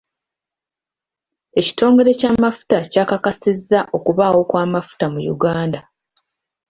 Ekitongole 1.59 2.11
ky'amafuta 2.19 2.77
kyakakasizza 2.91 3.79
okubaawo 3.95 4.41
kw'amafuta 4.49 5.05
mu 5.13 5.19
Uganda. 5.33 5.79